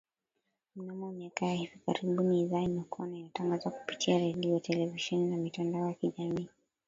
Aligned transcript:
Mnamo 0.75 1.11
miaka 1.11 1.45
ya 1.45 1.53
hivi 1.53 1.77
karibuni 1.85 2.41
idhaa 2.41 2.59
imekua 2.61 3.07
na 3.07 3.17
inatangaza 3.17 3.69
kupitia 3.69 4.17
redio, 4.19 4.59
televisheni 4.59 5.31
na 5.31 5.37
mitandao 5.37 5.87
ya 5.89 5.93
kijamii 5.93 6.47